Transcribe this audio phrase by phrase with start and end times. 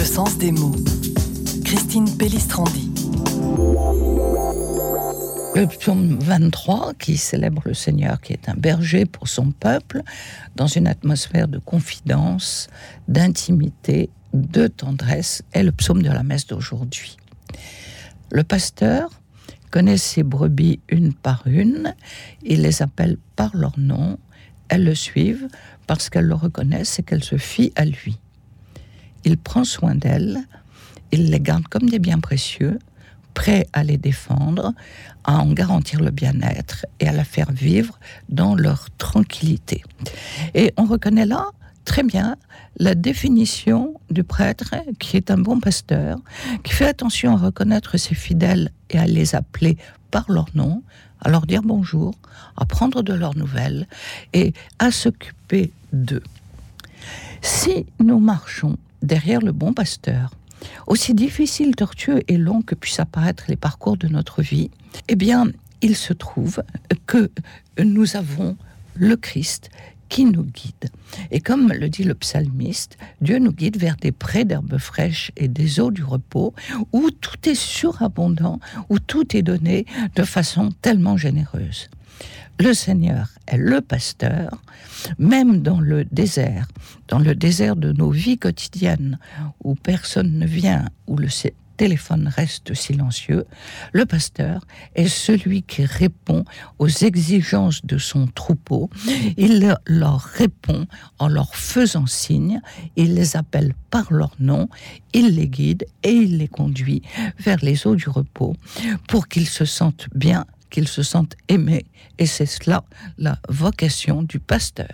[0.00, 0.74] Le sens des mots.
[1.62, 2.90] Christine Pellistrandi.
[5.54, 10.00] Le psaume 23 qui célèbre le Seigneur qui est un berger pour son peuple
[10.56, 12.68] dans une atmosphère de confidence,
[13.08, 17.18] d'intimité, de tendresse est le psaume de la messe d'aujourd'hui.
[18.30, 19.10] Le pasteur
[19.70, 21.94] connaît ses brebis une par une,
[22.42, 24.18] il les appelle par leur nom,
[24.70, 25.48] elles le suivent
[25.86, 28.18] parce qu'elles le reconnaissent et qu'elles se fient à lui.
[29.24, 30.38] Il prend soin d'elles,
[31.12, 32.78] il les garde comme des biens précieux,
[33.34, 34.72] prêt à les défendre,
[35.24, 37.98] à en garantir le bien-être et à la faire vivre
[38.28, 39.82] dans leur tranquillité.
[40.54, 41.46] Et on reconnaît là
[41.84, 42.36] très bien
[42.78, 46.18] la définition du prêtre qui est un bon pasteur,
[46.62, 49.76] qui fait attention à reconnaître ses fidèles et à les appeler
[50.10, 50.82] par leur nom,
[51.20, 52.14] à leur dire bonjour,
[52.56, 53.86] à prendre de leurs nouvelles
[54.32, 56.22] et à s'occuper d'eux.
[57.42, 60.30] Si nous marchons derrière le bon pasteur,
[60.86, 64.70] aussi difficile, tortueux et long que puissent apparaître les parcours de notre vie,
[65.08, 65.50] eh bien,
[65.82, 66.62] il se trouve
[67.06, 67.30] que
[67.82, 68.56] nous avons
[68.94, 69.70] le Christ
[70.10, 70.90] qui nous guide.
[71.30, 75.48] Et comme le dit le psalmiste, Dieu nous guide vers des prés d'herbes fraîches et
[75.48, 76.52] des eaux du repos,
[76.92, 81.88] où tout est surabondant, où tout est donné de façon tellement généreuse.
[82.60, 84.50] Le Seigneur est le pasteur,
[85.18, 86.68] même dans le désert,
[87.08, 89.18] dans le désert de nos vies quotidiennes,
[89.64, 91.28] où personne ne vient, où le
[91.78, 93.46] téléphone reste silencieux,
[93.94, 96.44] le pasteur est celui qui répond
[96.78, 98.90] aux exigences de son troupeau.
[99.38, 100.86] Il leur répond
[101.18, 102.60] en leur faisant signe,
[102.94, 104.68] il les appelle par leur nom,
[105.14, 107.00] il les guide et il les conduit
[107.38, 108.54] vers les eaux du repos
[109.08, 111.86] pour qu'ils se sentent bien qu'ils se sentent aimés.
[112.18, 112.84] Et c'est cela
[113.18, 114.88] la vocation du pasteur.